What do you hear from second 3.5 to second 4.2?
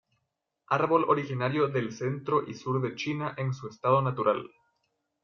su estado